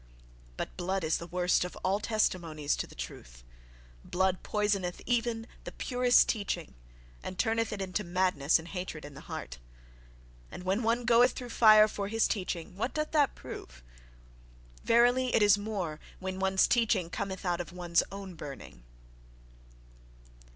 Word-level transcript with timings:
But 0.57 0.75
blood 0.77 1.03
is 1.03 1.19
the 1.19 1.27
worst 1.27 1.63
of 1.63 1.75
all 1.83 1.99
testimonies 1.99 2.75
to 2.77 2.87
the 2.87 2.95
truth; 2.95 3.43
blood 4.03 4.41
poisoneth 4.41 4.99
even 5.05 5.45
the 5.63 5.71
purest 5.73 6.27
teaching 6.27 6.73
and 7.21 7.37
turneth 7.37 7.71
it 7.71 7.83
into 7.83 8.03
madness 8.03 8.57
and 8.57 8.67
hatred 8.69 9.05
in 9.05 9.13
the 9.13 9.21
heart. 9.29 9.59
And 10.51 10.63
when 10.63 10.81
one 10.81 11.05
goeth 11.05 11.33
through 11.33 11.51
fire 11.51 11.87
for 11.87 12.07
his 12.07 12.27
teaching—what 12.27 12.95
doth 12.95 13.11
that 13.11 13.35
prove? 13.35 13.83
Verily, 14.83 15.35
it 15.35 15.43
is 15.43 15.55
more 15.59 15.99
when 16.17 16.39
one's 16.39 16.67
teaching 16.67 17.11
cometh 17.11 17.45
out 17.45 17.61
of 17.61 17.71
one's 17.71 18.01
own 18.11 18.33
burning! 18.33 18.81